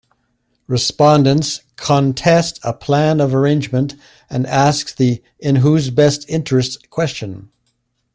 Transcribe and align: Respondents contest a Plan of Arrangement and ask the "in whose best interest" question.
Respondents 0.65 1.61
contest 1.75 2.59
a 2.63 2.73
Plan 2.73 3.19
of 3.21 3.35
Arrangement 3.35 3.93
and 4.31 4.47
ask 4.47 4.95
the 4.95 5.21
"in 5.37 5.57
whose 5.57 5.91
best 5.91 6.27
interest" 6.27 6.89
question. 6.89 7.51